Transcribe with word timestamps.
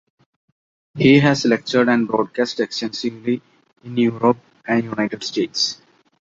He 0.97 1.19
has 1.19 1.45
lectured 1.45 1.87
and 1.87 2.07
broadcast 2.07 2.59
extensively 2.59 3.39
in 3.83 3.97
Europe 3.97 4.39
and 4.65 4.81
the 4.83 4.89
United 4.89 5.23
States. 5.23 5.79